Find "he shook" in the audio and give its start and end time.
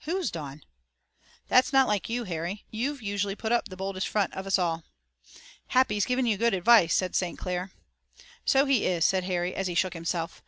9.68-9.94